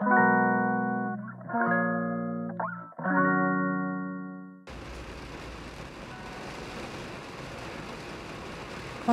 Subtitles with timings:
[0.00, 0.04] こ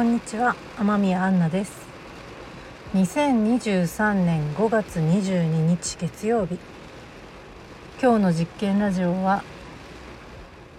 [0.01, 1.87] んにちは天宮アンナです。
[2.93, 6.59] 2023年5月22日月曜日
[7.99, 9.43] 今日の実験ラジオは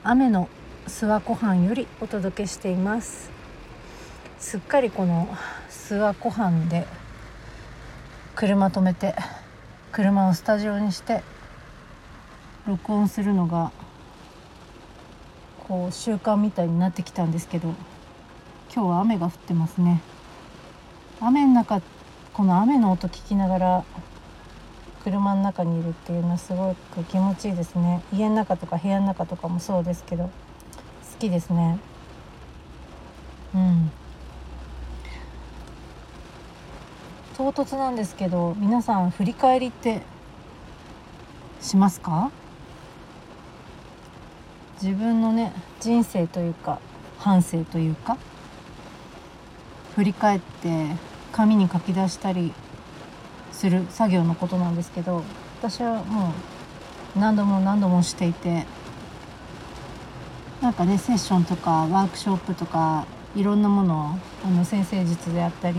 [0.05, 0.49] 雨の
[0.87, 3.29] 諏訪湖畔よりお届けしています。
[4.39, 5.27] すっかりこの
[5.69, 6.87] 諏訪湖畔で
[8.37, 9.17] 車止めて
[9.93, 11.23] 車をスタジオにして
[12.67, 13.73] 録音するのが
[15.67, 17.69] こう習慣みたいになってきたんですけど
[18.75, 20.03] 今日は雨が降ってますね。
[21.21, 21.81] 雨の中
[22.35, 23.85] この雨の音聞きながら
[25.03, 28.03] 車の中にいるっていうのはすごく気持ちいいですね。
[28.13, 30.31] 家の中とか部屋の中とかもそうですけど好
[31.19, 31.79] きですね。
[33.55, 33.91] うん。
[37.47, 40.03] 唐突なんですけど皆さん振り返りって
[41.61, 42.33] しますか？
[44.83, 46.81] 自分のね人生というか
[47.21, 48.19] 反省というか
[49.95, 50.89] 振り返って
[51.31, 52.53] 紙に書き出したり
[53.53, 55.23] する作業のことなんですけど
[55.61, 56.33] 私はも
[57.15, 58.67] う何度も何度もしていて
[60.61, 64.01] なんかねセッションとかワークショップとかいろんなものを
[64.45, 65.77] あの先生術であったり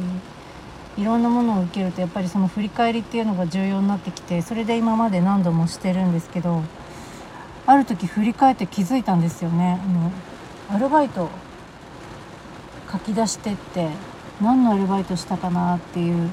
[0.97, 6.63] いろんなものを受けるとやっぱりその振り返りっていうのが重要になってきてそれで今まで何度もしてるんですけど
[7.67, 9.79] ある時振り返って気づいたんですよね。
[9.83, 10.11] あの
[10.77, 11.29] アルバイト
[12.91, 13.89] 書き出してって
[14.41, 16.29] 何のアルバイトしたかなっていう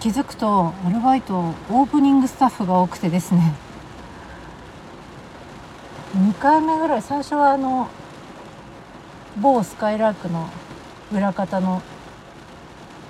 [0.00, 3.54] 気づくとアルバイトオープニングスタッフが多くてですね
[6.16, 7.88] 2回目ぐらい最初はあの
[9.36, 10.48] 某スカイラークの
[11.12, 11.82] 裏方の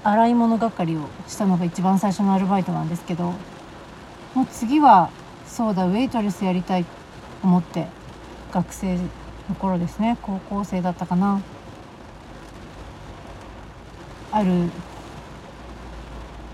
[0.06, 3.34] 洗い物係をしたのが一番最初のアルバイトなんですけど
[4.34, 5.10] もう次は
[5.48, 6.90] そうだウェイトレスやりたいと
[7.42, 7.88] 思って
[8.52, 8.96] 学生
[9.48, 10.16] の頃ですね。
[10.22, 11.40] 高校生だったかな。
[14.30, 14.70] ある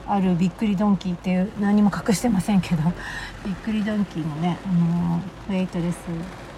[0.07, 2.83] あるびっくりドンキーっていう何も隠してませんけど
[3.45, 5.21] びっくりドンキーのね、あの
[5.51, 5.97] ウェイトレス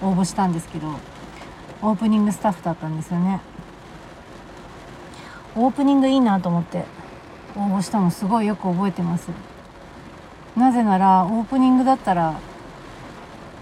[0.02, 0.88] 応募したんですけど
[1.82, 3.40] オープニングスタッフだったんですよね。
[5.56, 6.84] オープニングいいなと思って。
[7.56, 9.28] 応募したのすごいよく覚えてます。
[10.56, 12.34] なぜならオープニングだったら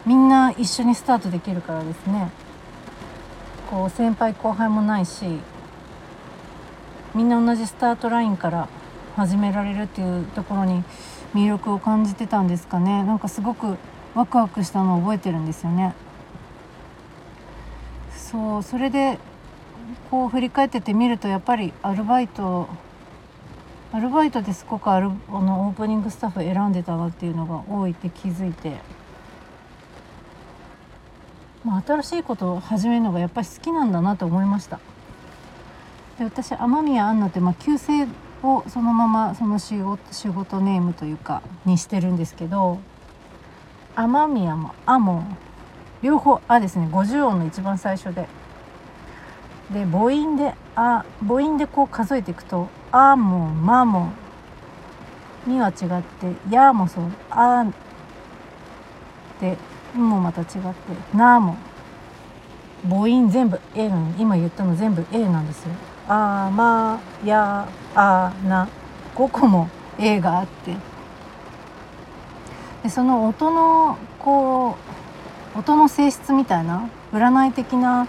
[0.06, 2.30] みんな一緒にスタートできるからですね。
[3.70, 5.40] こう先輩後輩もないし
[7.14, 8.68] みんな同じスタートラインから
[9.16, 10.84] 始められるっていうところに
[11.34, 13.02] 魅力を感じてたんですかね。
[13.02, 13.76] なんかすごく
[14.14, 15.94] ワクワクしたのを覚えてるんですよね。
[18.16, 19.18] そうそれで
[20.10, 22.68] こう振り返っててみるとやっぱりアルバイト
[23.92, 28.78] アルバイトですごくアルあのオープニングスタッフ選んでたわっていうのが多いって気づいて、
[31.62, 34.80] まあ、新しいことを始めるのがやっぱり好きなんだなと思いました。
[36.18, 38.08] で私雨宮アンナって、まあ、旧姓
[38.42, 42.78] をそのままその仕事仕事ネームというかにしてるんですけど
[43.94, 45.24] 雨宮も「あ」も
[46.00, 48.26] 両方「あ」ですね50音の一番最初で。
[49.72, 54.10] で母音で「あ」母音でこう数えていくと「あ」も「ま」も
[55.46, 57.64] 「み」は違って「や」もそう「あ」
[59.40, 59.56] で
[59.96, 60.56] 「ん」もまた違って
[61.16, 61.56] 「な」も
[62.88, 65.72] 母音全部 A なの今言ったの全部 A なんですよ。
[66.08, 68.68] あまやあな
[69.14, 69.68] 5個も
[69.98, 70.76] A があって
[72.82, 74.76] でその音のこ
[75.54, 78.08] う音の性質みたいな占い的な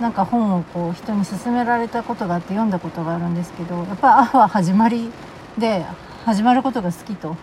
[0.00, 5.10] なんか本をこう人に勧められたことがあって読んだことがあるんですけどやっぱ「あ」は始まり
[5.58, 5.84] で
[6.24, 7.36] 始まることが好きと。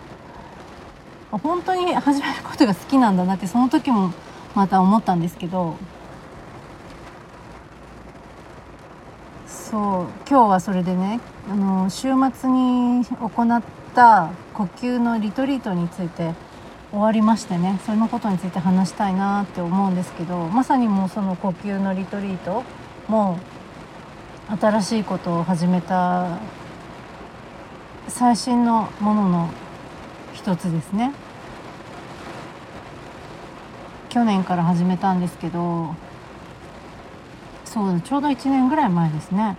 [1.30, 4.12] 本当に始めることが好きなんだなってその時も
[4.54, 5.74] また思ったんですけど。
[9.46, 13.62] そう今日はそれでねあの週末に行っ
[13.94, 16.32] た呼吸のリトリートについて
[16.90, 22.62] 終わりましてねそれのことについて話したいなって思うんですけどまさにもうその呼吸のリトリート
[23.08, 23.38] も
[24.48, 26.38] 新しいことを始めた
[28.08, 29.50] 最新のものの
[30.32, 31.12] 一つですね。
[34.08, 35.94] 去年から始めたんですけど
[37.64, 39.56] そうちょうど1年ぐらい前ですね。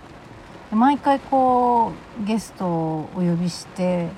[0.72, 4.08] 毎回こうゲストをお呼びして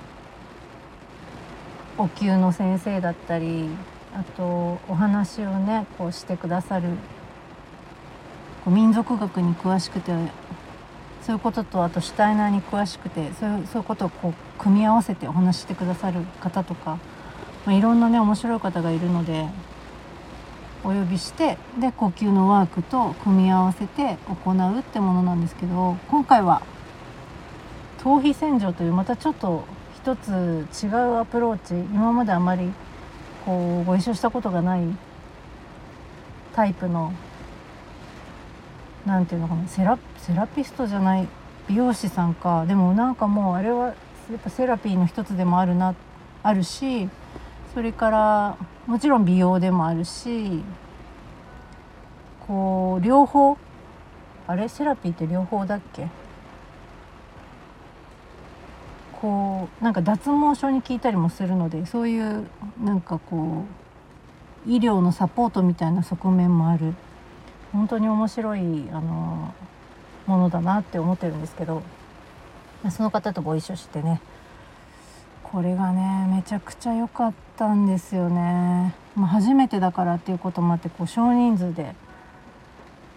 [2.01, 3.69] お灸の先生だったり
[4.15, 6.89] あとお話をねこうしてくださる
[8.65, 10.11] こう民族学に詳しくて
[11.21, 16.99] そういうこととあとシュタイナーに詳しくてそういうそういうことをこう組み合わせてお話してくださる方とか、
[17.67, 19.47] まあ、いろんなね面白い方がいるので
[20.83, 26.63] お呼びしてで呼吸のワークと組み合わせて行うってものなんですけど今回は
[27.99, 29.65] 頭皮洗浄というまたちょっと
[30.03, 32.73] 一つ違うアプローチ今まであまり
[33.45, 34.83] こうご一緒したことがない
[36.55, 37.13] タイプの
[39.05, 41.29] なんていうのかなセラセラピストじゃない
[41.69, 43.93] 美容師さんかでもなんかもうあれはや
[44.37, 45.95] っぱセラピーの一つでもあるな
[46.43, 47.09] あるし
[47.75, 48.57] それから
[48.87, 50.63] もちろん美容でもあるし
[52.47, 53.59] こう両方
[54.47, 54.69] あれ？
[54.69, 56.09] セラピーって両方だっけ？
[59.21, 62.47] こうなんか脱毛症に効いたりもするのでそういう
[62.83, 63.65] なんかこ
[64.67, 66.95] う医療のサポートみたいな側面もある。
[67.73, 69.55] 本当に面白いあの
[70.27, 71.83] ものだなって思ってるんですけど。
[72.89, 74.23] その方とご一緒してね。
[75.43, 81.97] これがねめちゃくちゃ良かったんですよね、まあ、初めてだからっていうこともあってこう少人数で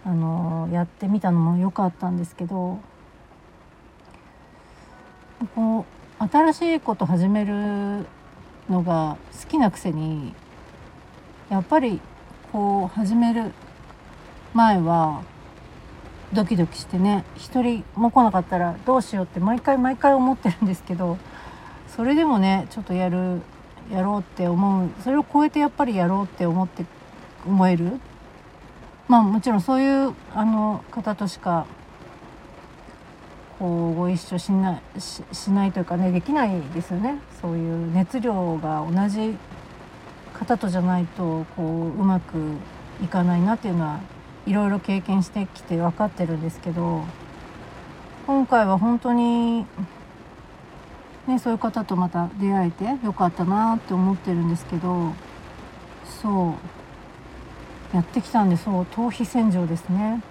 [0.04, 2.78] あのやってみたのも良かったんですけど。
[5.48, 5.84] こ
[6.20, 8.06] う新しいこと始める
[8.68, 10.32] のが好きなくせに
[11.50, 12.00] やっぱり
[12.52, 13.52] こう始める
[14.54, 15.22] 前は
[16.32, 21.18] ドキドキしてね一人も来なかったらどうしようって毎回毎回思ってるんですけど
[21.88, 23.40] それでもねちょっとやる
[23.92, 26.84] やろうって思うそれを超えてやっぱりやろうって思って
[27.46, 28.00] 思える。
[29.06, 31.66] まあもちろんそういうあの方としか
[33.64, 39.38] こうご一緒しなししないというかねできないですよねそういう熱量が同じ
[40.34, 42.36] 方とじゃないとこううまく
[43.02, 44.00] いかないなっていうのは
[44.44, 47.04] いろいろ経験してきて分かってるんですけど
[48.26, 49.64] 今回は本当に、
[51.26, 55.14] ね、そういう方とまた出会えてよかったなって思ってるんですけど
[56.20, 56.54] そ
[57.92, 60.22] うやってきたんでそう頭皮洗浄ですね。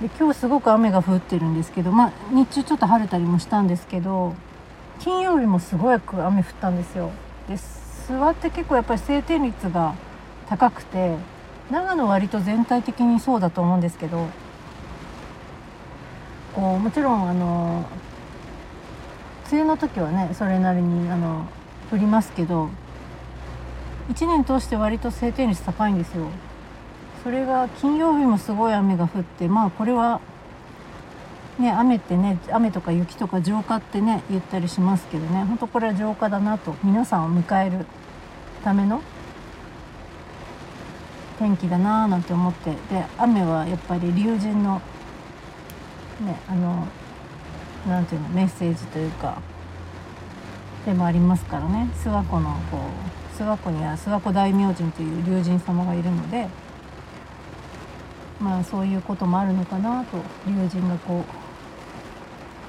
[0.00, 4.34] で今日すごく雨が降ってるんですけど、まあ、日中ちょっと晴れたりもしたんですけど
[5.00, 7.10] 金曜日もすごく雨降ったんですよ。
[7.48, 9.94] で諏訪って結構やっぱり晴天率が
[10.48, 11.16] 高くて
[11.70, 14.28] 長野割と全体的にそうだと思うんですけど
[16.54, 17.84] こうもちろんあの
[19.50, 21.46] 梅雨の時はねそれなりにあの
[21.90, 22.70] 降りますけど
[24.10, 26.28] 1年通して割と晴天率高いんですよ。
[27.22, 30.20] それが金曜日もすごい雨が降ってまあこれは
[31.58, 35.44] ね雨ってね雨とか雪とか浄化ってね言ったりしますけどね。
[35.44, 37.86] ほんとこれは浄化だなと皆さんを迎える
[38.62, 39.02] ための
[41.38, 42.78] 天気だなーなんて思ってで
[43.16, 44.80] 雨はやっぱり龍神の
[46.20, 46.86] ねあの
[47.86, 49.40] なんていうのメッセージというか
[50.86, 51.90] でもありますからね。
[52.04, 56.48] 諏訪湖のこう諏訪湖には諏訪湖大明神という龍神様がいるので
[58.40, 61.24] まあそういうこともあるのかなと龍神がこ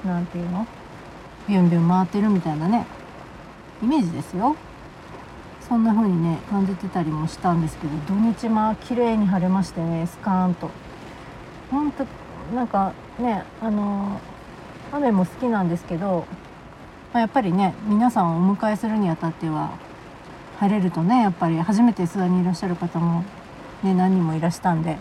[0.04, 0.66] うなんていうの
[1.48, 2.86] ビュンビュン回ってるみたいなね
[3.82, 4.56] イメージですよ。
[5.62, 10.72] そんな風にね感じてたりもしたんですけど土日まあ綺麗に晴れましてねスカーンと
[11.70, 12.06] ほんと
[12.56, 14.20] なんかねあの
[14.92, 16.26] 雨も好きなんですけど、
[17.14, 19.78] まあ、やっぱりね皆さんをお迎えするにあたっては
[20.58, 23.24] 晴れるとねやっぱり初めて諏訪にいらっしゃる方も
[23.84, 24.98] ね何人もいらしたんで。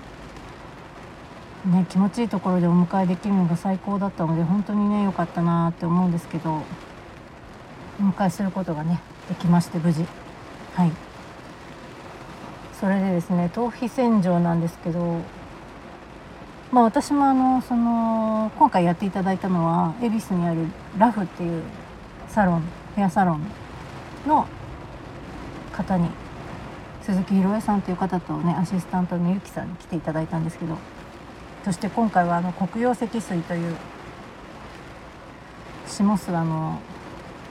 [1.68, 6.62] ね、気持ちいいところでお迎えできるのが最高だったので本当にね良かったなって思うんですけど
[8.00, 10.06] お迎えすることがねできまして無事。
[10.74, 10.92] はい。
[12.80, 15.20] それでですね頭皮洗浄なんですけど
[16.70, 20.60] まあ私もあのその今回やっていただいたのは恵比寿にある
[20.96, 21.62] ラフっていう
[22.28, 22.62] サロン
[22.94, 23.42] ヘアサロン
[24.26, 24.46] の
[25.72, 26.08] 方に
[27.02, 30.78] 鈴木宏恵さんという方とねアシスタントのゆきさんに来ていただいたんですけど
[31.64, 33.76] そして今回はあの黒曜石水という
[35.86, 36.80] 下諏訪の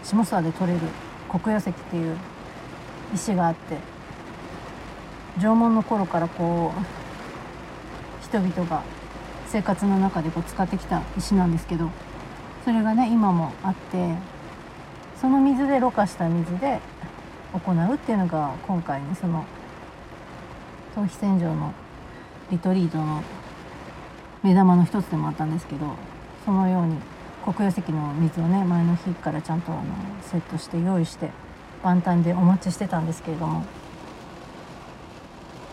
[0.04, 0.86] 下諏訪で取れる
[1.30, 2.18] 黒曜石っていう
[3.14, 3.78] 石があって
[5.40, 8.84] 縄文の頃からこう人々が
[9.48, 11.90] 生活の中でこう使ってきた石なんですけど
[12.66, 14.16] それがね今もあって
[15.22, 16.80] その水でろ過した水で
[17.54, 19.46] 行うっていうのが今回ねその
[20.96, 21.74] 頭皮洗浄の
[22.52, 23.24] リトリートの
[24.44, 25.96] 目玉の一つでもあったんですけど
[26.46, 26.98] そのように
[27.44, 29.84] 黒曜石の水をね前の日からちゃんとあの
[30.22, 31.32] セットして用意して
[31.84, 33.64] 万端でお待ちしてたんですけれども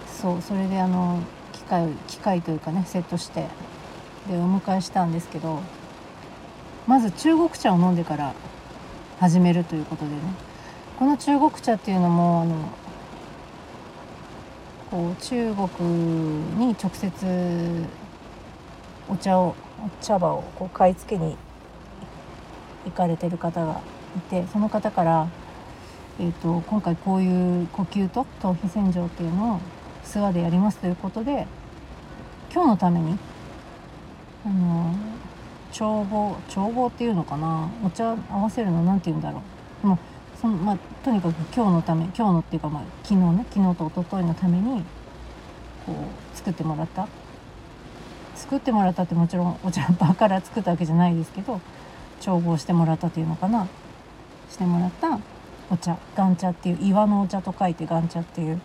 [0.07, 1.21] そうそれであの
[1.53, 3.49] 機械機械というかねセットして
[4.29, 5.61] でお迎えしたんですけど
[6.87, 8.35] まず中国茶を飲んでから
[9.19, 10.19] 始めるということでね。
[10.99, 12.55] この中国茶っていうのもあの
[14.91, 15.89] こう中国
[16.57, 17.85] に直接
[19.09, 19.55] お茶を
[20.01, 21.37] 茶葉をこう買い付けに
[22.85, 23.81] 行かれてる方が
[24.17, 25.29] いてその方から
[26.21, 29.61] えーと、今回こういう呼吸と頭皮洗浄っていうのを
[30.05, 31.47] 諏訪でやりますということで
[32.53, 33.19] 今日のために
[34.47, 34.95] あの
[35.73, 39.43] 帳簿帳簿っていうのかなお茶合わせるの何て言うんだろ
[39.83, 39.99] う、まあ
[40.41, 44.85] そのまあ、とにかく今日のため今日のっていうか、まあ、昨日ね昨日と一昨日のために
[45.85, 47.09] こう作ってもらった。
[48.45, 51.63] 作ってもらったってもちろんお茶の場から作ったわけじゃないですけど
[52.21, 53.67] 調合してもらったというのかな。
[54.51, 55.19] してもらった
[55.71, 58.61] お茶岩茶っていう岩のお茶と書いて岩茶っていう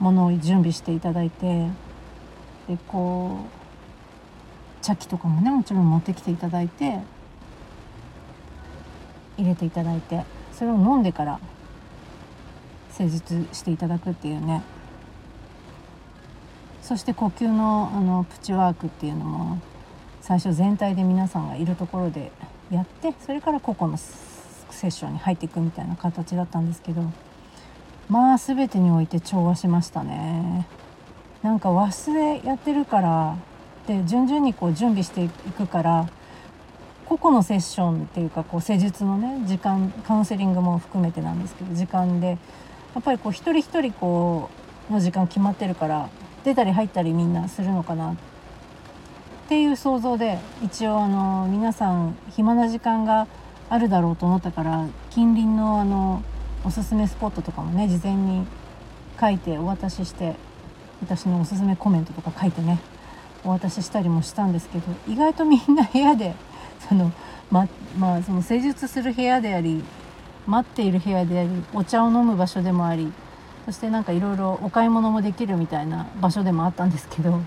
[0.00, 1.68] ものを準備していただいて
[2.68, 3.38] でこ
[4.82, 6.98] う茶器とかもねもちろん持ってきていただいて
[9.38, 11.38] 入れていただいてそれを飲んでから
[12.90, 14.62] 施術していただくっていうね
[16.84, 19.58] そして呼吸のあのプチワークっていうのも
[20.20, 22.30] 最初全体で皆さんがいるところで
[22.70, 27.10] やってそれから個々のセッションに入っていくみたいな形だったんですけど
[28.10, 30.66] まあ全てにおいて調和しましたね。
[31.42, 33.36] なんか忘れやってるから
[33.86, 36.08] で順々にこう準備していくから
[37.06, 42.28] 個々のセッションっていうかこう施術のね時間カウンセリングも含めてなんですけど時間で
[42.94, 44.50] やっぱりこう一人一人こ
[44.90, 46.10] うの時間決まってるから
[46.44, 48.16] 出たり入ったりみんなするのかなっ
[49.48, 53.26] ていう想像で一応あの皆さん暇な時間が
[53.68, 56.22] あるだろうと思ったから近隣のあの
[56.64, 58.46] おすすめスポットとかもね事前に
[59.20, 60.34] 書いてお渡しして
[61.02, 62.80] 私のおすすめコメントとか書いてね
[63.44, 66.34] お渡ししたりもしたんですけど意外とみんな部屋で
[66.88, 67.12] その
[67.50, 69.82] ままあその施術する部屋であり
[70.46, 73.12] 待っている部屋でありお茶を飲む場所でもあり
[73.64, 77.40] そしてなんかいろいろお買い物もできるみたいな場所でもあったんですけど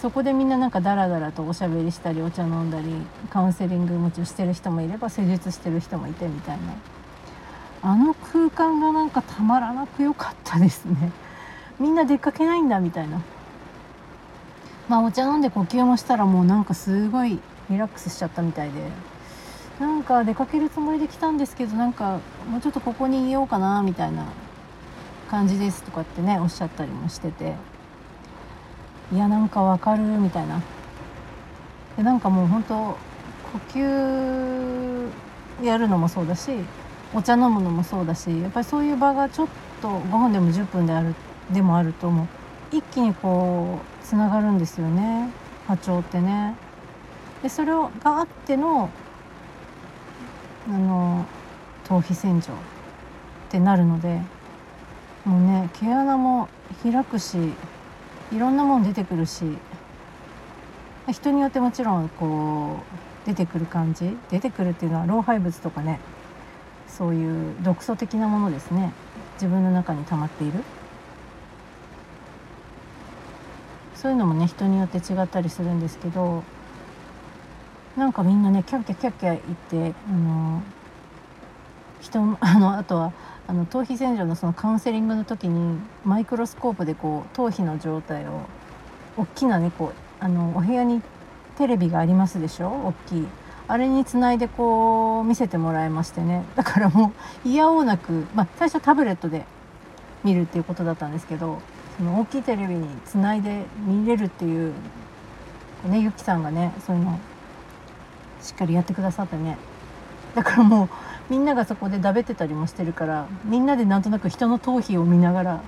[0.00, 2.88] そこでみんななんかダラダラとおしゃべりしたりお茶飲んだり
[3.28, 6.74] カウンセリングもちろんしてる人もいれば施術してる人もいてみたいな。
[7.82, 11.12] あの空間がなんかたまらなく良かったですね。
[11.78, 13.22] みんな出かけないんだみたいな。
[14.88, 17.38] まあお茶飲んで呼吸もしたらもうなんかすごい
[17.70, 18.80] リラックスしちゃったみたいで。
[19.78, 22.18] なんか出かけるつもりで来たんですけどなんか
[22.50, 24.24] もうちょっとここにいようかなみたいな。
[25.30, 27.54] 感じですとかってねおっしゃったりもしてて。
[29.12, 30.60] いやなんかわかるみたいな。
[31.96, 32.98] でなんかもう本当呼
[33.70, 35.08] 吸
[35.64, 36.52] やるのもそうだし
[37.12, 39.48] お茶飲むのもそうだしやっぱりそういう場がちょっ
[39.82, 41.14] と5分でも10分である
[41.52, 42.26] でもあるともう。
[42.72, 45.28] 一気にこうつながるんですよね。
[45.66, 46.54] 波長ってね。
[47.42, 48.88] でそれがあっての
[50.68, 51.24] あの
[51.84, 52.56] 頭皮洗浄っ
[53.48, 54.20] てなるので
[55.24, 56.48] もうね毛穴も
[56.82, 57.36] 開くし
[58.32, 59.44] いろんなもん出てくるし
[61.10, 62.78] 人によってもちろんこ
[63.24, 66.00] う出てくる感じ出てくるっていうのは老廃物とかね
[66.88, 68.92] そういう毒素的なものですね。
[69.34, 70.62] 自分の中に溜まっている。
[73.94, 76.42] そういうのもね人によって違ったりするんですけど
[77.96, 79.38] なんかみんなねキャッキャキャッキャ
[79.72, 80.62] 言ってあの
[82.00, 83.12] 人 あのあとは
[83.46, 88.42] あの頭皮洗浄のそのカウンセリングの時にマイクロスコープでこう頭皮の状態を
[89.16, 91.02] 大きなねこうあのお部屋に
[91.58, 92.68] テレビがありますでしょ？
[92.68, 93.26] 大きい。
[93.68, 96.44] あれにつないでこう見せてもらいましてね。
[96.56, 97.12] だからも
[97.44, 99.46] ういやおうなく、まあ、最初タブレットで
[100.24, 101.60] 見るっていうことだったんですけど
[101.96, 104.72] その大きいテレビにつないで見れるっていう
[105.86, 107.18] ねゆきさんがねそういうの
[108.40, 109.56] しっかりやってくださってね。
[110.34, 110.88] だからもう
[111.28, 115.60] みんながそこでだべてたりもしてるからみんなでなんとなく人の頭皮を見ながら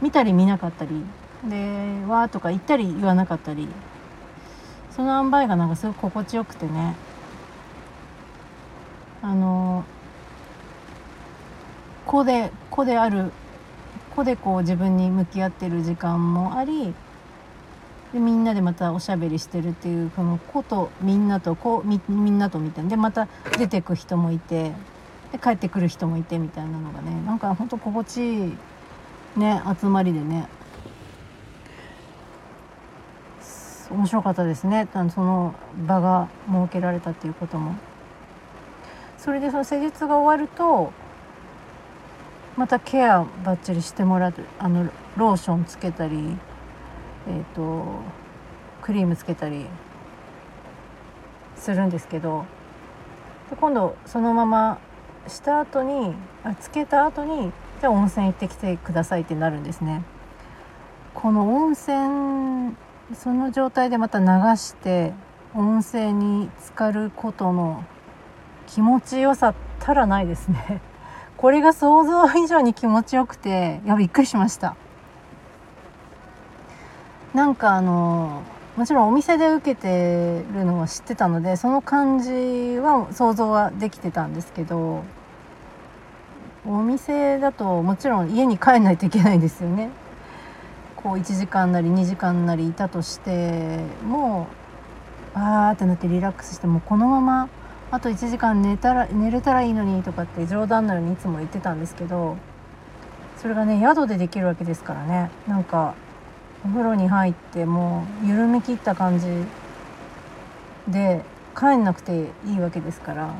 [0.00, 0.90] 見たり見なかったり
[1.48, 3.68] で「わ」とか言ったり言わなかったり
[4.90, 6.94] その塩梅がなんかすごく心地よくてね
[9.22, 9.84] あの
[12.06, 13.32] 子で子である
[14.14, 16.94] 子でこう自分に向き合ってる時間もあり
[18.12, 22.90] でみんなでまたおしゃべりしてるっていうこの子とみんなとこみみんなとみたいな。
[22.90, 23.28] でまた
[23.58, 24.72] 出てく人もいて
[25.32, 28.58] で帰ってくる人もいてみたいなのがねなんかほんと心地いい
[29.36, 30.48] ね集まりでね。
[33.90, 34.88] 面白かったですね。
[34.92, 35.54] その
[35.86, 37.74] 場が設けられたっていうことも。
[39.18, 40.92] それでその施術が終わると
[42.56, 46.36] またケアばっちりしてもらうあのローションつけたり
[47.28, 48.00] え、ー、と
[48.82, 49.66] クリームつけたり
[51.56, 52.44] するんですけど
[53.50, 54.78] で今度そのまま
[55.28, 60.02] した後にあつけた後にじゃあ温泉行ってきてくださいってなるんですね。
[61.14, 62.74] この温泉
[63.14, 64.26] その状態でまた流
[64.56, 65.12] して
[65.54, 67.84] 温泉に浸かることの
[68.66, 70.80] 気持ちよさったらないですね
[71.36, 74.76] これが想像以上に気持ちよくてやびっくりしました
[77.34, 78.42] なんかあの
[78.76, 82.30] もちろんお店で受けてるのは知ってたのでその感じ
[82.78, 85.04] は想像はできてたんですけど
[86.66, 89.90] お店だともちろん家に帰んないといけないですよね。
[90.96, 94.46] こう1時間なり2時間なりいたとしても
[95.34, 97.48] うあーってなってリラックスしてもうこのまま
[97.90, 102.36] あと1時間寝たら寝れたらいいのにとかって冗談のようにいつも言ってたんですけど
[103.36, 105.30] それがね宿でできるわけですからね。
[105.48, 105.94] なんか
[106.64, 109.26] お風呂に入ってもう緩み切った感じ
[110.88, 111.24] で
[111.58, 113.34] 帰んなくていいわけですから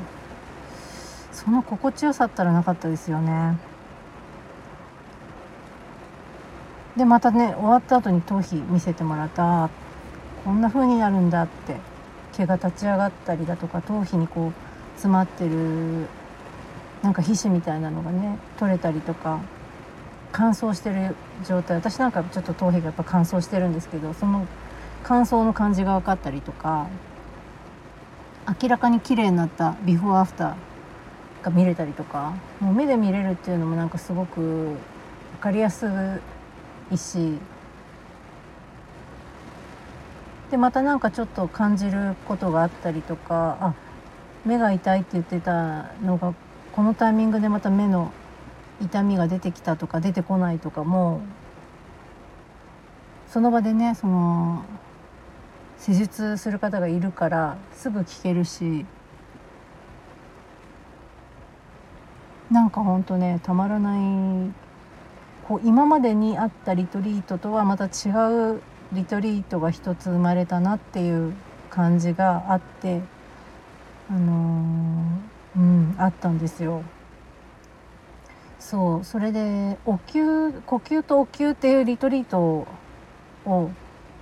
[1.32, 3.58] その心地よさったらなかったですよね。
[6.96, 9.70] でまたね終わった後に頭皮見せてもらった
[10.44, 11.76] こんな風になるんだって
[12.32, 14.52] 毛が立ち上がったりだとか頭皮にこう
[14.96, 16.06] 詰まってる
[17.02, 19.40] なんか皮脂みたいなのがね取れたりとか
[20.32, 21.14] 乾燥してる
[21.46, 21.76] 状態。
[21.76, 24.46] 私なんかちょっと頭皮がやっぱ乾燥してるんですけどその
[25.04, 26.88] 乾燥の感じが分かったりとか
[28.60, 34.76] 明らかに綺麗になったビフォーアフターが見れたりとかもう目で見れるっていうのもなんかすごく分
[35.40, 35.86] かりやす
[36.90, 37.38] いし
[40.50, 43.74] でまたなんかちょっと感じることがあったりとかあ
[44.44, 46.34] 目が痛いって言ってたのが
[46.72, 48.12] このタイミングでまた目の
[48.82, 51.20] 痛みが出てきたとか出てこないとかも
[53.28, 54.64] その場でねその
[55.78, 58.84] 施術する方がいるからすぐ聞けるし
[62.50, 64.52] なんかほんとねたまらない
[65.48, 68.10] こう今までにあったリトリートとはまた違
[68.54, 71.32] うリトリートが一つ生まれたなっていう
[71.70, 73.00] 感じがあって
[74.10, 76.82] あのー、うんあったんですよ。
[78.62, 82.66] そうそれでお灸呼吸とお灸っていうリトリート
[83.44, 83.70] を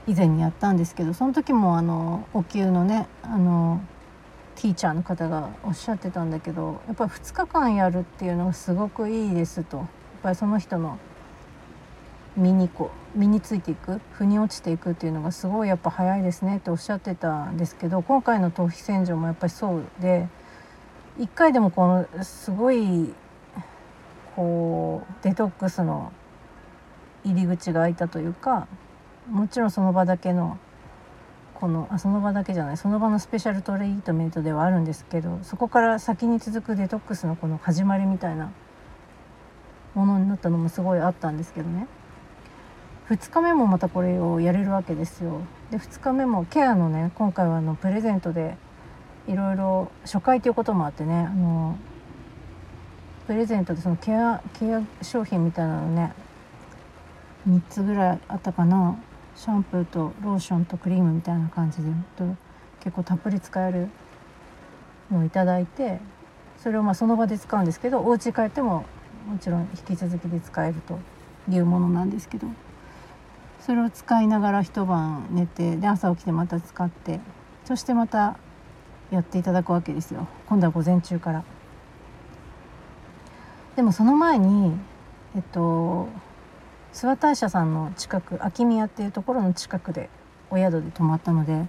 [0.06, 3.82] 以前にやったんですけどその時もあのお灸のねあの
[4.56, 9.76] ティーチャーの方がおっしゃってたんだけどやっぱり2日間やるっていうのがすごくいいですと。
[9.76, 9.86] やっ
[10.22, 10.98] ぱりその人の
[12.36, 20.28] 身にこう身についていく腑に落ちていくっていうのがすごいやっぱ早いですねっておっしゃってたんですけど今回の頭皮洗浄もやっぱりそうで
[21.18, 23.12] 1回でもこのすごい
[24.36, 26.12] こうデトックスの
[27.24, 28.66] 入り口が開いたというか
[29.30, 30.58] もちろんその場だけの
[31.54, 38.50] このあその場だけじゃないその場のスペシャルトリートメントではあるんですけどそこから先に続くデトックスのこの始まりみたいな
[39.94, 41.86] ものになったのもすごいあったんですけどね
[43.10, 45.40] 2日目もまたこれをやれるわけですよ。
[45.72, 48.56] で2日目もケアのね今回はあのプレゼントで
[49.26, 51.76] いろいろ初回ということもあってねあの
[53.30, 56.12] プレゼントでそのケアケア商品みたいなのね
[57.48, 59.00] 3つぐらいあったかな
[59.36, 61.84] シャンプーとローションとクリームみたいな感じで
[62.16, 62.24] と
[62.80, 63.86] 結構たっぷり使える
[65.12, 66.00] のをいただいて
[66.58, 68.84] それをまあその場で使うんですけどお家帰っても
[69.28, 70.98] もちろん引き続きで使えると
[71.48, 72.48] いうものなんですけど
[73.60, 77.20] それを使いながら一晩寝てで朝起きてまた使って
[77.64, 78.36] そしてまた
[79.12, 81.44] やっていただくわけですよ今度は午前中から。
[83.80, 84.76] でもその前に
[85.34, 86.06] えっと
[86.92, 90.10] 諏訪大社さんの近く秋宮っていうところの近くで
[90.50, 91.64] お宿で泊まったので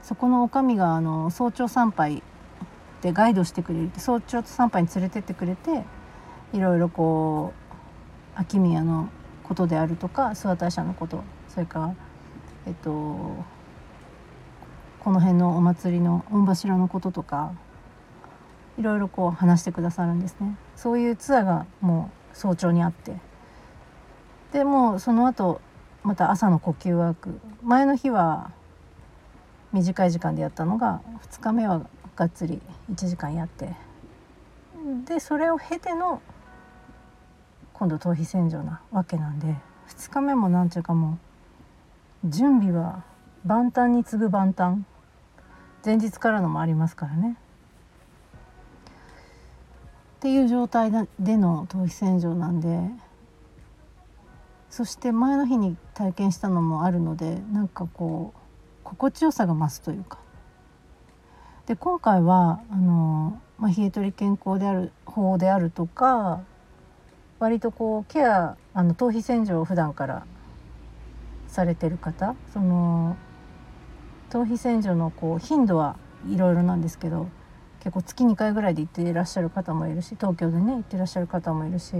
[0.00, 2.22] そこの女将があの早朝参拝
[3.02, 5.82] でガイドしてくれる早朝参拝に連れてってくれて
[6.52, 7.52] いろいろこ
[8.36, 9.08] う秋宮の
[9.42, 11.94] ことであるとか諏訪大社のことそれから
[12.68, 13.44] えっとこ
[15.10, 17.50] の辺のお祭りの御柱のこととか
[18.80, 20.56] いろいろこう話してくださるんですね。
[20.74, 23.14] そういうツアーがもう早朝にあって。
[24.52, 25.60] でもうその後
[26.02, 27.38] また朝の呼吸ワーク。
[27.62, 28.52] 前の日は
[29.74, 33.74] 短い時間でやったのが2日目はがっつり1時間やって。
[35.04, 36.22] でそれを経ての
[37.74, 39.56] 今度頭皮洗浄なわけなんで
[39.88, 41.18] 2日目もなんちゅうかも
[42.24, 43.04] う準備は
[43.44, 44.86] 万端に次ぐ万端。
[45.84, 47.36] 前日からのもありますからね。
[50.20, 52.78] っていう状態での頭皮洗浄なんで
[54.68, 58.38] そして前の日に体験したのもあるのでなんかこう
[58.84, 60.18] 心地よさが増すというか。
[61.64, 66.42] で今回はあの、まあ、冷え取り健康である法であるとか
[67.38, 70.26] 割とこうケアあの頭皮洗浄を普段から
[71.48, 73.16] されてる方その
[74.28, 75.96] 頭皮洗浄のこう頻度は
[76.28, 77.28] いろいろなんですけど
[77.80, 81.94] 結構月2回ぐらいで行ってらっしゃる方もいるし東京でね行ってらっしゃる方もいるし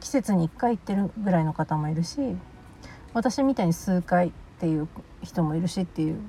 [0.00, 2.36] 季節に1回行ってるぐらいの方もいるし
[3.12, 4.88] 私みたいに数回っていう
[5.22, 6.20] 人もいるしっていう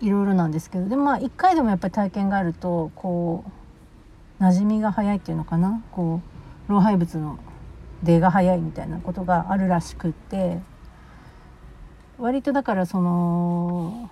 [0.00, 3.44] いろいろなんですけどでもまあ1回でもやっぱり体験があるとこ
[4.40, 5.82] う馴染みが早いっていうのかな？
[5.92, 6.20] こ
[6.68, 7.38] う老廃物の
[8.02, 10.58] 出が早いみたいなことがあるらしくって
[12.18, 14.10] 割とだからその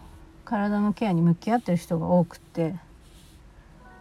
[0.51, 2.75] 体のケアに向き合ってる人が多くて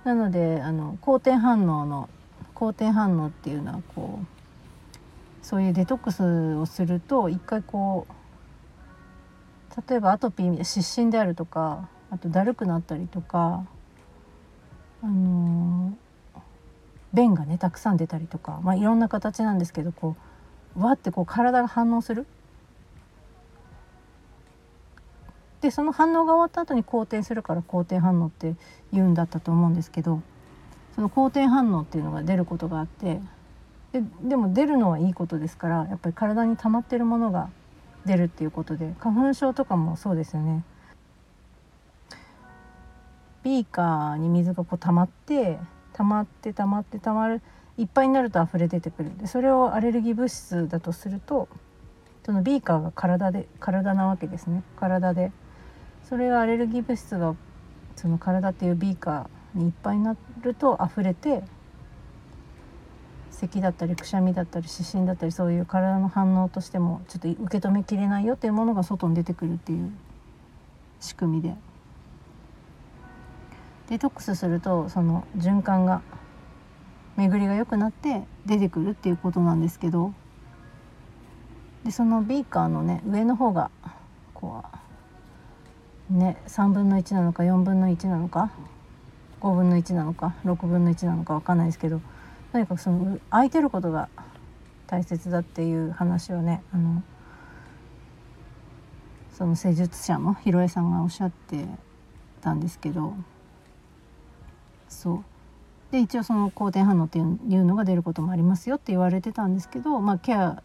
[0.04, 2.10] なのであの好転反応の
[2.56, 13.68] 好転反応っていうのはこうそういうデトックスをすると一回こう例えばアトピー湿疹であるとかあとだるくなったりとか
[15.04, 15.96] あの
[17.14, 20.16] 便がねたくさん出たりとか、まあ、いろんな形なんですけどこ
[20.76, 22.26] うわってこう体が反応する。
[25.62, 28.56] でその反応が終わった後に好転するから好転反応って
[28.94, 30.22] 言うんだったと思うんですけど
[30.96, 33.20] その好転反応っていうのが出ることがあって
[33.92, 37.50] ででも出るのはいいことですからやっぱり体に溜まってるものが
[38.06, 40.64] 出るっていうことで花粉症とかもそうですよね。
[43.44, 45.58] ビーカーに水がこう溜まって
[45.94, 47.42] 溜まって溜まって溜まる
[47.78, 51.48] いっぱいになると溢れ出てくるでそれをアレルギー物質だとすると
[52.26, 55.32] そのビーカーが体で体なわけですね体で
[56.10, 57.36] それがアレルギー物質が
[57.96, 61.44] その体っていうビーカーにいっぱいになると溢れて
[63.30, 69.92] 咳だったりくしゃみだったり湿疹だったりそういう体の反応としてもちょっと受け止めきれないよっていうものが外に出てくるっていう
[71.00, 71.54] 仕組みで。
[73.90, 76.02] デトックスするとその循環が
[77.18, 80.14] 巡りが良くなって出てくるっていうことなんですけど。
[81.84, 83.70] でそのビーカーのね上の方が
[84.34, 84.89] こう
[86.10, 88.52] ね3分の1なのか4分の1なのか
[89.42, 92.02] 5分の1なのか6分の1なのか分かんないですけど
[92.52, 94.10] とにかくその空いてることが
[94.88, 97.04] 大切だっていう話をねあの
[99.32, 101.66] その施術者のひろえさんがおっしゃって
[102.42, 103.14] たんですけど
[104.90, 105.24] そう。
[105.92, 110.62] で一応その好転反応っていうのが出ることもありますよって言われてたんですけど、まあ、ケア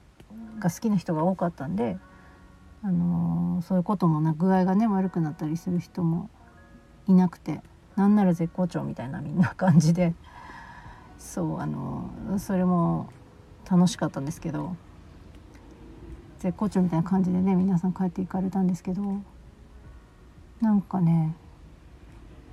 [0.59, 1.97] が好きな人が多かったんで、
[2.85, 6.29] あの、そういうこともな具合がね悪くなったりする人も
[7.09, 7.63] いなくて
[7.97, 10.15] なんなら絶好調みたいなみんな感じで
[11.19, 13.09] そうあの、それも
[13.69, 14.77] 楽しかったんですけど
[16.41, 19.03] 絶好調みたいな感じでね皆さん帰っていかれたんですけど
[20.61, 21.35] なんかね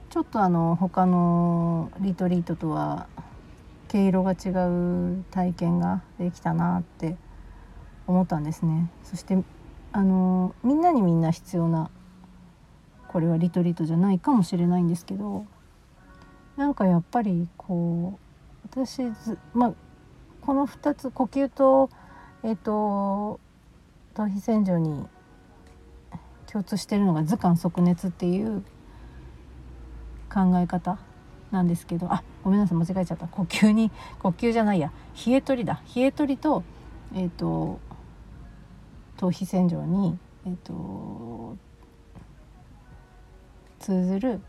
[0.10, 3.08] ちょっとあの他のリトリートとは
[3.90, 7.18] 毛色が違う体験ができたなって
[8.08, 8.90] 思ったんですね。
[9.04, 9.38] そして
[9.94, 11.90] あのみんなにみんな必要な
[13.08, 15.46] これはリトリートじゃないかもしれないんですけど
[16.56, 19.02] なんかやっぱりこう私
[19.54, 19.74] まあ
[20.42, 21.90] この2つ呼吸と
[22.44, 23.40] えっ、ー、と
[24.14, 25.06] 頭皮洗浄に
[26.52, 28.64] 共通してるのが図鑑即熱っていう
[30.34, 31.00] 考え方
[31.52, 33.28] なんですけどあごめんなさい間違えちゃった。
[33.28, 34.92] 呼吸に呼吸じゃないや。
[35.26, 35.82] 冷え取りだ。
[35.96, 36.64] 冷え取りと
[37.14, 37.80] えっ、ー、と
[39.22, 41.56] 頭皮洗浄にえっ、ー、と
[43.80, 44.42] 通ずる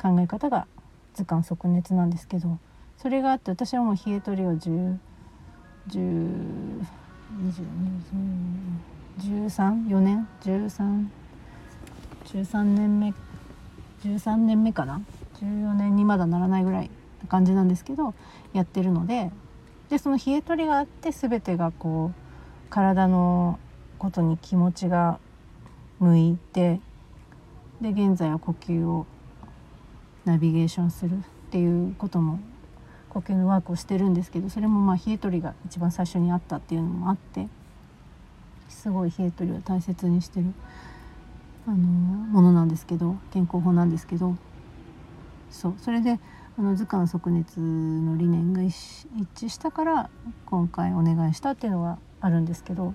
[0.00, 0.66] 考え方が
[1.14, 2.58] 図鑑即熱なんですけど
[2.98, 4.98] それがあって私はもう冷え取りを10
[5.90, 6.84] 10
[9.20, 11.06] 13 4年13
[12.24, 13.14] 13年目
[14.02, 15.00] 13年目かな
[15.40, 18.14] ？14年にまだならないぐらいな感じなんですけど
[18.52, 19.30] やってるので
[19.88, 22.21] でその冷え取りがあって全てがこう
[22.72, 23.58] 体の
[23.98, 25.18] ことに気持ちが
[26.00, 26.80] 向いて
[27.82, 29.04] で現在は呼吸を
[30.24, 32.40] ナビゲーションするっていうことも
[33.10, 37.46] 呼吸のワークをしてるんですけどそれもまあ冷え取りが一番最初にあったっていうのもあって
[38.70, 40.46] すごい冷え取りを大切にしてる
[41.66, 44.34] あのものなんですけど健康法なんですけど
[45.50, 46.18] そうそれで
[46.58, 48.74] あの図鑑即熱の理念が一
[49.36, 50.10] 致したから
[50.46, 52.94] 今回お願いしたっていうのがあるんですけど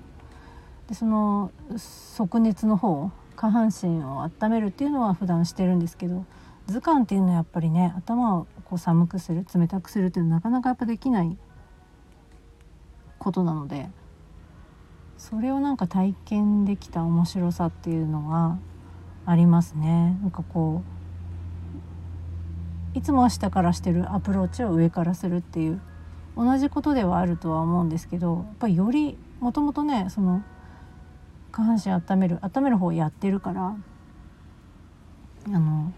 [0.88, 6.26] でその即熱の方下半身を温めるっていうのは普段してるんですけど
[6.66, 11.38] 図鑑っていうのはやっぱりね頭をこう寒くする冷たくするっていうのはなかなかやっぱできない
[13.20, 13.90] ことなので
[15.18, 18.58] それをなんか体験できた面白さっていうのは
[19.26, 20.18] ありますね。
[20.22, 20.84] なんかこ
[22.96, 25.82] ういつもは下からしてるアプローチを上からするっていう
[26.38, 30.44] 同じことではあるとは思うんですけどやっぱりよりもともとねその
[31.52, 33.76] 下半身温める温める方をやってるから
[35.48, 35.92] あの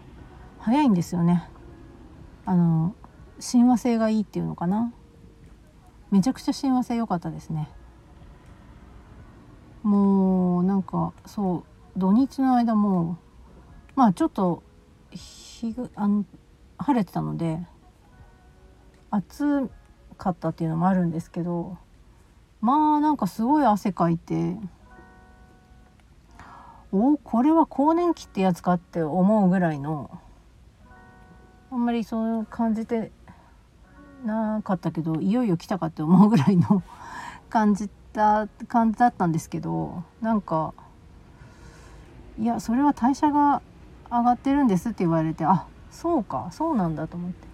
[0.58, 1.48] 早いんですよね。
[2.46, 2.94] あの
[3.38, 4.92] 親和性がいいっていうのかな。
[6.10, 7.68] めちゃくちゃ親和性良かったですね。
[9.82, 11.64] もうなんかそ
[11.96, 13.18] う土日の間も
[13.94, 14.62] まあちょっと
[15.10, 16.24] 日があの
[16.78, 17.66] 晴れてたので
[19.10, 19.70] 暑
[20.20, 21.78] かったっていうのもあるんですけど
[22.60, 24.56] まあなんかすごい汗かいて
[26.92, 30.10] おこれは更年期ってやつかって思うぐらいの
[31.70, 33.10] あんまりそう感じて
[34.24, 36.82] なかったけどいよいよ来たかって思うぐらいの
[37.48, 40.74] 感じた感じだったんですけどなんか
[42.38, 43.62] いやそれは代謝が
[44.10, 47.49] 上がってるんですって言われてあそうかそうなんだと思って。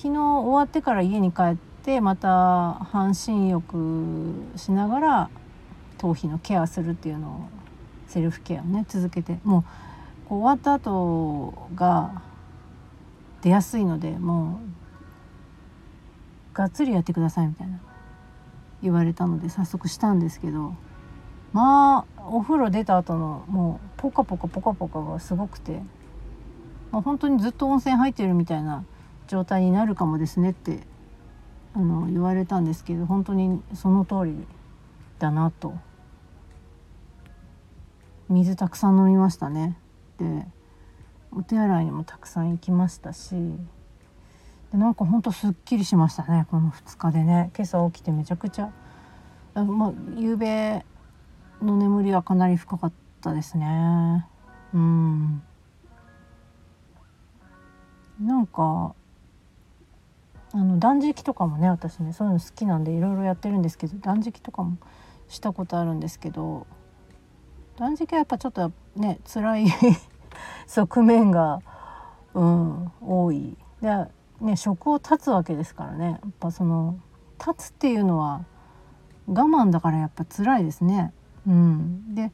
[0.00, 5.30] 昨日終わってから家に帰ってまた半身浴しながら
[5.98, 7.48] 頭皮のケアするっていうのを
[8.06, 9.64] セルフケアをね続けても
[10.30, 12.22] う終わった後が
[13.42, 14.60] 出やすいのでも
[16.54, 17.80] うがっつりやってくださいみたいな
[18.80, 20.76] 言われたので早速したんですけど
[21.52, 25.82] まあお風呂出た後のもうポカポカポカポカがすごくて、
[26.92, 28.84] まあ、本当にずっと温泉入ってるみたいな
[29.28, 30.80] 状態になるかもですねって
[31.74, 34.46] あの言われたんですけど本当にその通り
[35.20, 35.74] だなと。
[38.28, 39.78] 水たくさん飲みましたね。
[40.18, 40.46] で
[41.30, 43.34] お手洗いにもたくさん行きましたし
[44.72, 47.50] でなんかほんとすっきりしましたねこの2日でね。
[47.54, 48.72] 今朝起きてめちゃくちゃ
[49.54, 50.84] あまあ夕べ
[51.62, 54.26] の眠りはかなり深かったですね。
[54.74, 55.42] うん。
[58.20, 58.94] なんか
[60.58, 64.76] あの断食とかもね私ねそういうの好きなんでいろいろやってるんですけど断食とかも
[65.28, 66.66] したことあるんですけど
[67.76, 69.66] 断食はやっぱちょっとね辛い
[70.66, 71.60] 側面が、
[72.34, 73.56] うん、多い。
[73.80, 74.08] で、
[74.40, 76.18] ね、食を断つわけですからね。
[76.22, 76.96] やっぱその
[77.38, 78.44] 断つっていうのは
[79.28, 81.12] 我慢だからやっぱ辛いですね。
[81.46, 82.32] うん、で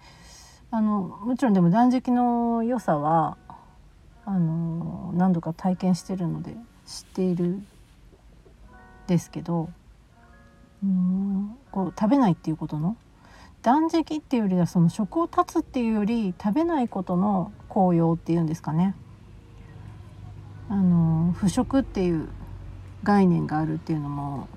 [0.70, 3.36] あのもちろんでも断食の良さは
[4.24, 6.56] あの何度か体験してるので
[6.86, 7.62] 知っている
[9.06, 9.70] ですけど
[10.82, 12.96] うんこう食べないっていうことの
[13.62, 18.94] 断食っていうよりはその食を断つっていうより食べないことの効用っていうんですかね。
[20.68, 22.28] あの腐食っていう
[23.02, 24.48] 概念があるっていうのも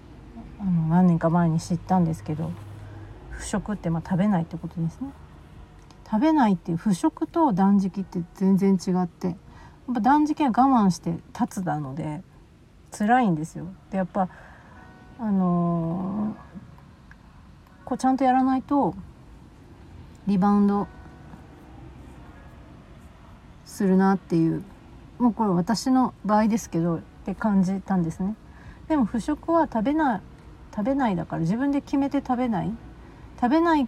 [0.60, 2.52] あの何年か前に知ったんですけど
[3.30, 5.10] 腐食ってまあ食べないってことですね。
[6.10, 9.38] 食べないっていう腐食と断食って全然違ってやっ
[9.96, 12.22] ぱ断食は我慢して立つなので
[12.98, 13.68] 辛いんですよ。
[13.92, 14.30] でやっぱ
[15.20, 18.96] あのー、こうちゃんとやらないと
[20.26, 20.88] リバウンド
[23.66, 24.64] するなっていう
[25.20, 28.36] もうこれ私の場合ですけどって感じたんですね。
[28.88, 30.22] でも腐食は食べない
[30.72, 32.72] 食べないだから自分で決めて食べない
[33.42, 33.88] 食べない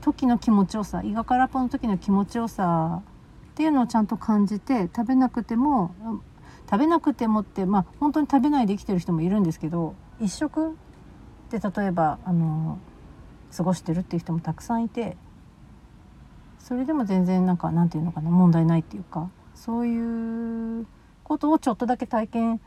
[0.00, 3.02] 時の気持ちよさ胃が空っぽの時の気持ちよさ
[3.52, 5.94] っていうのをちゃんと感じて食べなくても
[6.72, 10.74] 食べなくてもってまあ本当に食べないで生きてる人もいるんですけど一食
[11.50, 12.78] で例えばあの
[13.54, 15.18] 過ごしてるっていう人もたくさんいて
[16.58, 20.86] それでも全然なんかなんていうのかな問題ないっていうかそういう
[21.24, 22.60] ことをちょっとだけ体験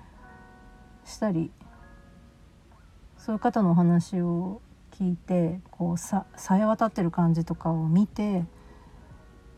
[1.03, 1.49] したり
[3.17, 8.45] そういう方のお話を聞いてこうささえ渡ってる感じとかを見て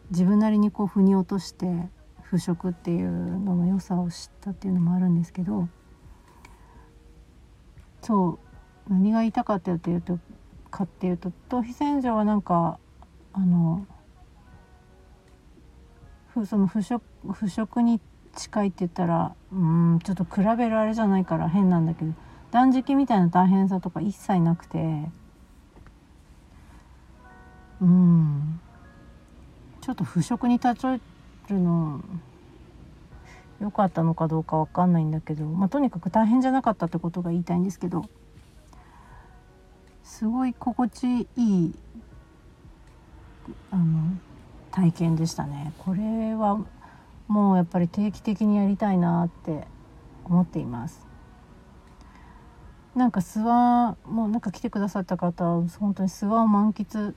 [0.09, 1.89] 自分なりにこう腑に落として
[2.29, 3.09] 腐食っていう
[3.39, 5.69] のの良さを知ったっていうのもあるんですけど
[8.01, 8.39] そ
[8.89, 10.19] う何が言いたかったっていうと
[10.69, 12.79] かっていうと頭皮洗浄はなんか
[13.33, 13.85] あの
[16.45, 17.99] その腐食腐食に
[18.35, 22.13] 近いって言ったらうんちょっと比べるあれじゃないから変なんだけど
[22.51, 24.77] 断食みたいな大変さとか一切なくて
[27.81, 28.59] うん。
[29.81, 30.99] ちょっと腐食に例え
[31.49, 32.01] るの
[33.59, 38.05] 良かったのかどうか分かんないんだけど、まあ、とにかく大変じゃなかったってことが言いたいんですけど。
[40.07, 41.75] すごい心地いい
[43.69, 44.17] あの
[44.71, 45.73] 体験でしたね。
[45.79, 46.65] これは
[47.27, 49.67] もうやっぱり定期的にやりたいなって
[50.23, 51.05] 思っています。
[52.95, 57.13] なんか諏訪もうなんか来てくださった方は本当に諏訪を満喫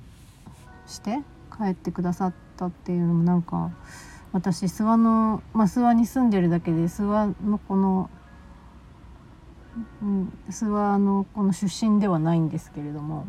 [0.86, 1.20] して
[1.56, 3.70] 帰ってくださったっていうのもなんか
[4.32, 8.10] 私諏訪の、まあ、諏訪に住んでるだけで諏訪のこの、
[10.02, 13.26] うん、諏訪のこの出身ではないんですけれども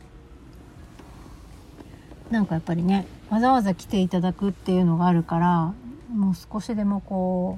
[2.29, 5.73] なんかやっぱりねわざわざ来ていただくっていうのがあるから
[6.13, 7.57] もう少しでもこ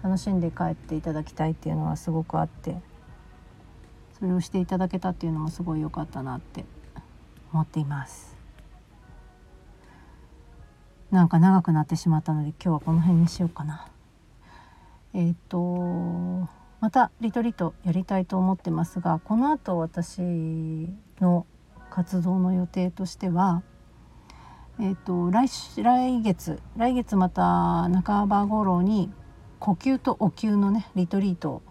[0.00, 2.76] う楽しんで帰っていただきたいっていうのはすごくあって
[4.18, 6.64] それをしていただけたっていうのもすごい良かったなって
[7.52, 8.33] 思っています。
[11.14, 13.86] なんか長くなってしまったので今日はこの辺にしようかな。
[15.14, 16.48] えっ、ー、と
[16.80, 20.20] またリトリートやりたいと思ってますがこの後私
[21.20, 21.46] の
[21.88, 23.62] 活動の予定としては
[24.80, 25.48] えーと、来
[25.80, 29.12] 来月来月また半ば頃に
[29.60, 31.62] 呼吸とお灸のねリトリート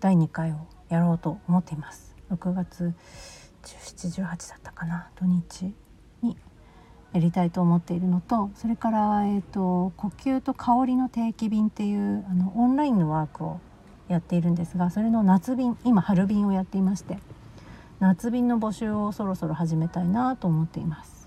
[0.00, 2.16] 第2回をやろうと思っています。
[2.32, 2.92] 6月
[3.62, 5.72] 1718だったかな土日
[6.22, 6.36] に
[7.12, 13.60] やりたいと思っているのとそれから、えーと、呼吸と香りの定期便っていうあのオンラインのワークを
[14.08, 17.18] やっているんですがそれの夏便今春便をやっていまして
[18.00, 21.18] 夏便の募集をそろそろ始めたいなと思っています。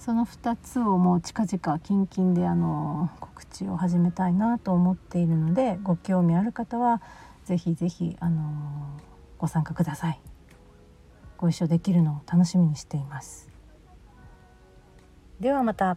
[0.00, 7.02] その2つをもう近々近々であの告知を始めたいなと思っているのでご興味ある方は
[7.44, 8.42] ぜひぜひあの
[9.36, 10.20] ご参加ください
[11.36, 13.49] ご一緒できるのを楽しみにしています
[15.40, 15.96] ではまた。